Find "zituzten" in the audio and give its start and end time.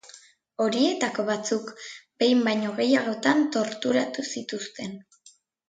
4.35-5.01